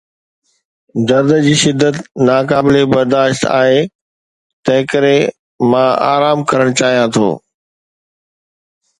درد 1.07 1.29
جي 1.45 1.55
شدت 1.63 1.95
ناقابل 2.27 2.75
برداشت 2.93 3.43
آهي، 3.61 3.77
تنهنڪري 4.65 5.17
مان 5.71 5.87
آرام 6.13 6.39
ڪرڻ 6.53 6.69
چاهيان 6.79 7.07
ٿو. 7.17 7.29